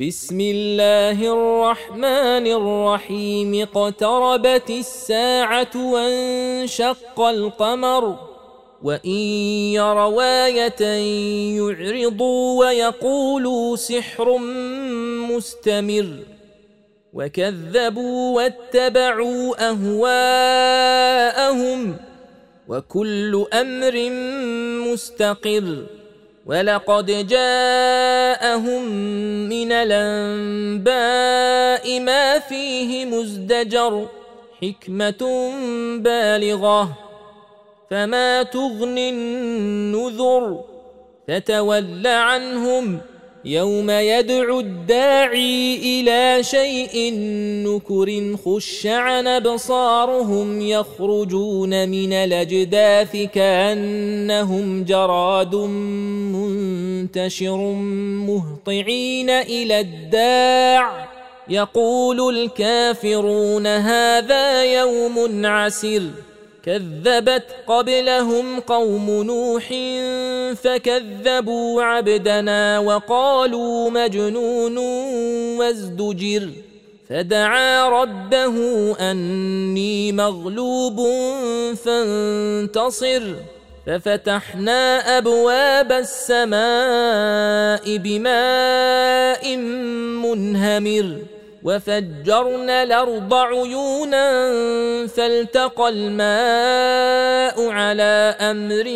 [0.00, 3.54] بسم الله الرحمن الرحيم.
[3.54, 8.18] اقتربت الساعة وانشق القمر.
[8.82, 9.10] وإن
[9.74, 10.82] يروا آية
[11.56, 14.38] يعرضوا ويقولوا سحر
[15.30, 16.06] مستمر.
[17.12, 21.96] وكذبوا واتبعوا أهواءهم.
[22.68, 24.10] وكل أمر
[24.92, 25.86] مستقر.
[26.46, 28.82] ولقد جاءهم
[29.48, 30.90] من الأنباء
[32.00, 34.06] ما فيه مزدجر
[34.62, 35.52] حكمة
[35.98, 36.98] بالغة
[37.90, 40.60] فما تغني النذر
[41.28, 43.00] فتول عنهم
[43.44, 47.14] يوم يدعو الداعي إلى شيء
[47.66, 55.54] نكر خش عن أبصارهم يخرجون من الأجداث كأنهم جراد
[57.02, 57.56] منتشر
[58.26, 61.08] مهطعين إلى الداع.
[61.48, 66.02] يقول الكافرون هذا يوم عسر.
[66.64, 69.68] كذبت قبلهم قوم نوح
[70.62, 74.78] فكذبوا عبدنا وقالوا مجنون
[75.58, 76.48] وازدجر.
[77.08, 78.56] فدعا ربه
[79.10, 81.00] أني مغلوب
[81.74, 83.22] فانتصر.
[83.86, 86.62] ففتحنا أبواب السماء
[87.96, 89.56] بماء
[90.26, 91.18] منهمر
[91.62, 94.26] وفجرنا الأرض عيونا
[95.06, 98.88] فالتقى الماء على أمر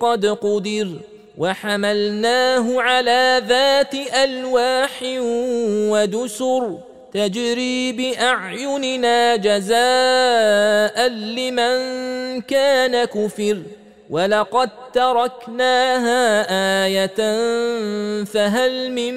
[0.00, 0.88] قد قدر
[1.38, 5.02] وحملناه على ذات ألواح
[5.92, 6.78] ودسر
[7.14, 13.58] تجري بأعيننا جزاء لمن كان كفر
[14.10, 16.46] ولقد تركناها
[16.86, 17.16] إيه
[18.24, 19.14] فهل من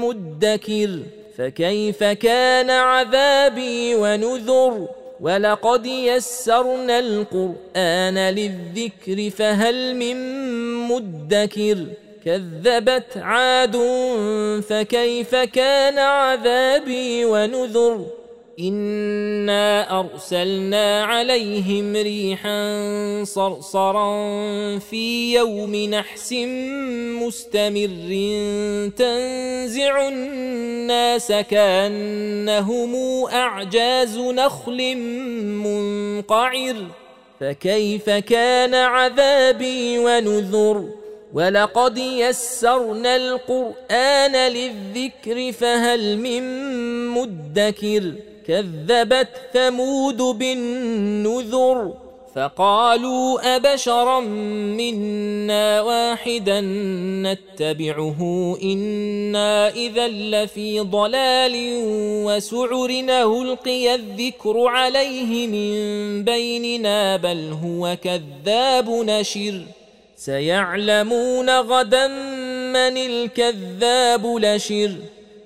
[0.00, 0.98] مدكر
[1.38, 4.88] فكيف كان عذابي ونذر
[5.20, 10.16] ولقد يسرنا القران للذكر فهل من
[10.88, 11.78] مدكر
[12.24, 13.76] كذبت عاد
[14.68, 18.06] فكيف كان عذابي ونذر
[18.60, 24.08] انا ارسلنا عليهم ريحا صرصرا
[24.78, 26.32] في يوم نحس
[27.22, 28.10] مستمر
[28.96, 32.94] تنزع الناس كانهم
[33.24, 34.96] اعجاز نخل
[35.64, 36.76] منقعر
[37.40, 40.88] فكيف كان عذابي ونذر
[41.32, 46.42] ولقد يسرنا القران للذكر فهل من
[47.08, 51.92] مدكر كذبت ثمود بالنذر
[52.34, 56.60] فقالوا أبشرا منا واحدا
[57.22, 58.20] نتبعه
[58.62, 61.52] إنا إذا لفي ضلال
[62.26, 62.86] وسعر
[63.42, 69.60] القي الذكر عليه من بيننا بل هو كذاب نشر
[70.16, 72.08] سيعلمون غدا
[72.68, 74.90] من الكذاب لشر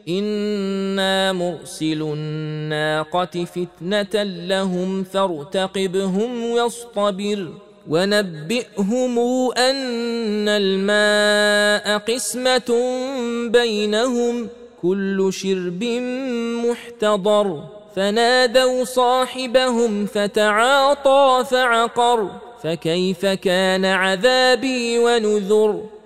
[0.08, 7.48] أنا مرسل الناقه فتنه لهم فارتقبهم واصطبر
[7.88, 9.18] ونبئهم
[9.58, 12.98] ان الماء قسمه
[13.48, 14.48] بينهم
[14.82, 15.84] كل شرب
[16.64, 17.64] محتضر
[17.96, 22.30] فنادوا صاحبهم فتعاطى فعقر
[22.62, 25.97] فكيف كان عذابي ونذر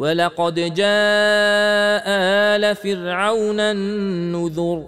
[0.00, 2.04] ولقد جاء
[2.56, 4.86] آل فرعون النذر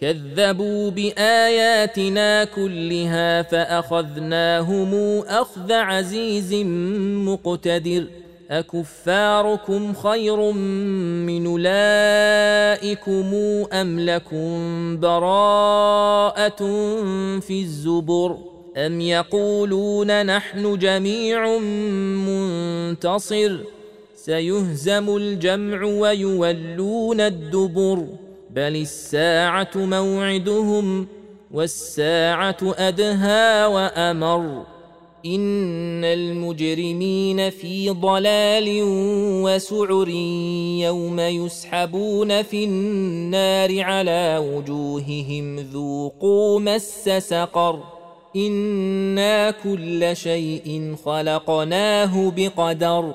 [0.00, 4.94] كذبوا بآياتنا كلها فأخذناهم
[5.28, 6.54] أخذ عزيز
[7.28, 8.06] مقتدر
[8.50, 10.52] أكفاركم خير
[11.26, 13.34] من أولئكم
[13.72, 16.58] أم لكم براءة
[17.40, 18.38] في الزبر
[18.76, 21.58] أم يقولون نحن جميع
[22.28, 23.58] منتصر
[24.24, 28.06] سيهزم الجمع ويولون الدبر
[28.50, 31.06] بل الساعة موعدهم
[31.50, 34.62] والساعة أدهى وأمر.
[35.26, 38.80] إن المجرمين في ضلال
[39.44, 40.08] وسعر
[40.78, 47.80] يوم يسحبون في النار على وجوههم ذوقوا مس سقر.
[48.36, 53.14] إنا كل شيء خلقناه بقدر.